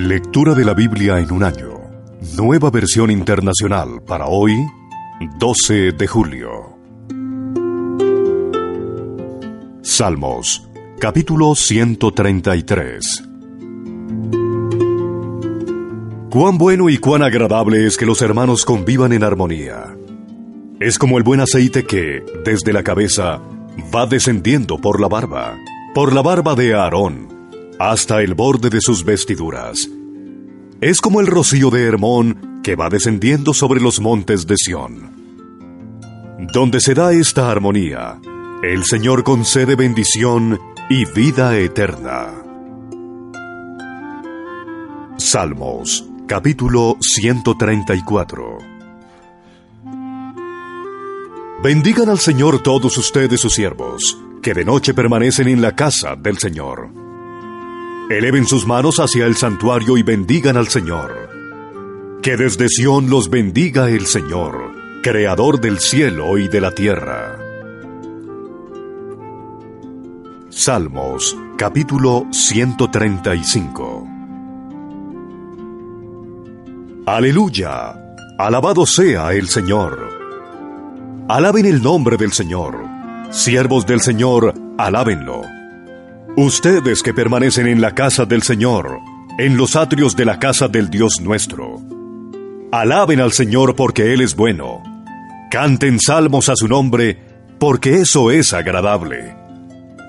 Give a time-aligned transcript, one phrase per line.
[0.00, 1.78] Lectura de la Biblia en un año.
[2.34, 4.56] Nueva versión internacional para hoy,
[5.38, 6.48] 12 de julio.
[9.82, 10.66] Salmos,
[10.98, 13.24] capítulo 133.
[16.30, 19.94] Cuán bueno y cuán agradable es que los hermanos convivan en armonía.
[20.80, 23.42] Es como el buen aceite que, desde la cabeza,
[23.94, 25.58] va descendiendo por la barba,
[25.94, 27.29] por la barba de Aarón,
[27.80, 29.88] hasta el borde de sus vestiduras.
[30.82, 35.16] Es como el rocío de Hermón que va descendiendo sobre los montes de Sión.
[36.52, 38.20] Donde se da esta armonía,
[38.62, 42.34] el Señor concede bendición y vida eterna.
[45.16, 48.58] Salmos Capítulo 134
[51.62, 56.36] Bendigan al Señor todos ustedes sus siervos, que de noche permanecen en la casa del
[56.36, 57.09] Señor.
[58.10, 61.30] Eleven sus manos hacia el santuario y bendigan al Señor.
[62.20, 67.38] Que desde Sión los bendiga el Señor, Creador del cielo y de la tierra.
[70.48, 74.08] Salmos, capítulo 135
[77.06, 77.94] Aleluya.
[78.38, 80.10] Alabado sea el Señor.
[81.28, 82.76] Alaben el nombre del Señor.
[83.30, 85.59] Siervos del Señor, alábenlo.
[86.42, 89.00] Ustedes que permanecen en la casa del Señor,
[89.36, 91.82] en los atrios de la casa del Dios nuestro.
[92.72, 94.82] Alaben al Señor porque Él es bueno.
[95.50, 97.18] Canten salmos a su nombre,
[97.58, 99.36] porque eso es agradable.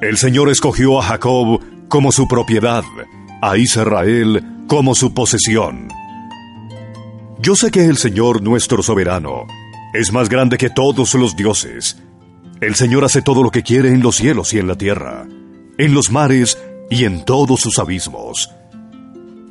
[0.00, 2.84] El Señor escogió a Jacob como su propiedad,
[3.42, 5.88] a Israel como su posesión.
[7.40, 9.48] Yo sé que el Señor nuestro soberano
[9.92, 12.00] es más grande que todos los dioses.
[12.60, 15.26] El Señor hace todo lo que quiere en los cielos y en la tierra,
[15.82, 18.54] en los mares y en todos sus abismos.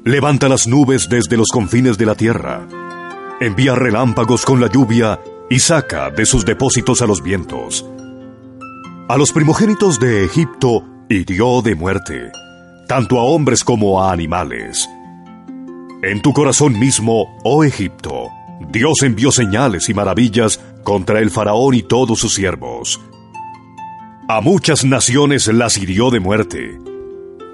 [0.06, 2.66] Levanta las nubes desde los confines de la tierra,
[3.42, 7.86] envía relámpagos con la lluvia y saca de sus depósitos a los vientos.
[9.10, 12.32] A los primogénitos de Egipto hirió de muerte,
[12.88, 14.88] tanto a hombres como a animales.
[16.02, 18.30] En tu corazón mismo, oh Egipto,
[18.70, 23.02] Dios envió señales y maravillas contra el faraón y todos sus siervos.
[24.34, 26.80] A muchas naciones las hirió de muerte.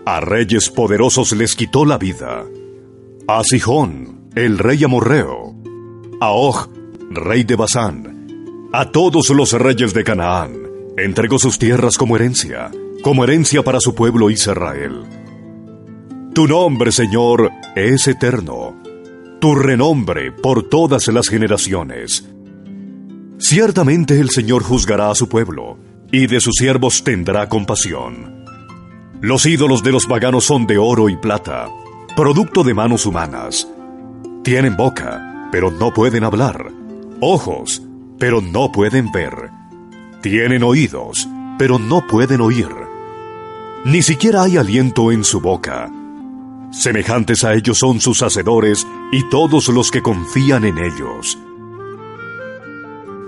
[0.06, 2.46] A reyes poderosos les quitó la vida.
[3.28, 5.56] A Sijón, el rey amorreo.
[6.22, 6.70] A Og,
[7.10, 8.70] rey de Basán.
[8.72, 10.54] A todos los reyes de Canaán.
[10.98, 12.70] Entregó sus tierras como herencia,
[13.02, 15.02] como herencia para su pueblo Israel.
[16.36, 18.76] Tu nombre, Señor, es eterno,
[19.42, 22.30] tu renombre por todas las generaciones.
[23.40, 25.80] Ciertamente el Señor juzgará a su pueblo,
[26.12, 28.46] y de sus siervos tendrá compasión.
[29.22, 31.70] Los ídolos de los paganos son de oro y plata,
[32.16, 33.68] producto de manos humanas.
[34.44, 36.72] Tienen boca, pero no pueden hablar,
[37.20, 37.82] ojos,
[38.20, 39.50] pero no pueden ver.
[40.22, 42.70] Tienen oídos, pero no pueden oír.
[43.86, 45.92] Ni siquiera hay aliento en su boca
[46.72, 51.38] Semejantes a ellos son sus hacedores y todos los que confían en ellos.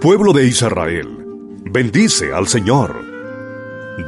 [0.01, 1.19] Pueblo de Israel,
[1.63, 3.03] bendice al Señor.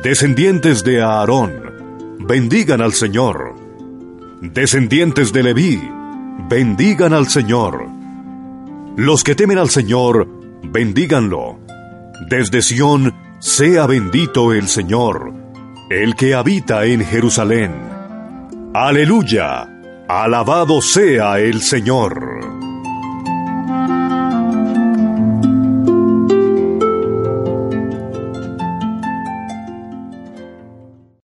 [0.03, 3.56] Descendientes de Aarón, bendigan al Señor.
[4.41, 5.81] Descendientes de Leví,
[6.50, 7.88] bendigan al Señor.
[8.97, 10.28] Los que temen al Señor,
[10.63, 11.59] bendíganlo.
[12.29, 15.33] Desde Sión, sea bendito el Señor,
[15.89, 17.72] el que habita en Jerusalén.
[18.73, 19.68] Aleluya.
[20.07, 22.50] Alabado sea el Señor.